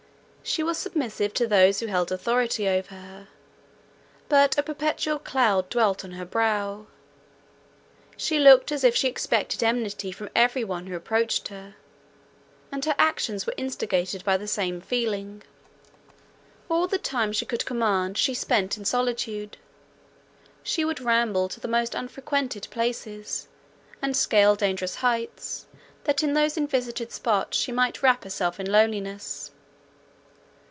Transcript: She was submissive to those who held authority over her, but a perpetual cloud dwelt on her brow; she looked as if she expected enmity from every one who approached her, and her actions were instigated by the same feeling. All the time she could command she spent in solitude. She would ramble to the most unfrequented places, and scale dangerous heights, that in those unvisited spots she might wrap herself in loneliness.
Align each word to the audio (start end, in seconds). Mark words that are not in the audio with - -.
She 0.43 0.63
was 0.63 0.77
submissive 0.79 1.33
to 1.35 1.47
those 1.47 1.79
who 1.79 1.85
held 1.85 2.11
authority 2.11 2.67
over 2.67 2.93
her, 2.95 3.27
but 4.27 4.57
a 4.57 4.63
perpetual 4.63 5.19
cloud 5.19 5.69
dwelt 5.69 6.03
on 6.03 6.13
her 6.13 6.25
brow; 6.25 6.87
she 8.17 8.37
looked 8.39 8.69
as 8.71 8.83
if 8.83 8.93
she 8.95 9.07
expected 9.07 9.63
enmity 9.63 10.11
from 10.11 10.29
every 10.35 10.63
one 10.65 10.87
who 10.87 10.95
approached 10.95 11.47
her, 11.49 11.75
and 12.71 12.83
her 12.83 12.95
actions 12.97 13.45
were 13.45 13.53
instigated 13.55 14.25
by 14.25 14.35
the 14.35 14.47
same 14.47 14.81
feeling. 14.81 15.43
All 16.69 16.87
the 16.87 16.97
time 16.97 17.31
she 17.31 17.45
could 17.45 17.65
command 17.65 18.17
she 18.17 18.33
spent 18.33 18.75
in 18.77 18.83
solitude. 18.83 19.55
She 20.63 20.83
would 20.83 20.99
ramble 20.99 21.47
to 21.49 21.59
the 21.61 21.67
most 21.69 21.93
unfrequented 21.95 22.67
places, 22.71 23.47
and 24.01 24.17
scale 24.17 24.55
dangerous 24.55 24.95
heights, 24.95 25.67
that 26.05 26.23
in 26.23 26.33
those 26.33 26.57
unvisited 26.57 27.11
spots 27.13 27.55
she 27.57 27.71
might 27.71 28.01
wrap 28.03 28.25
herself 28.25 28.59
in 28.59 28.69
loneliness. 28.69 29.51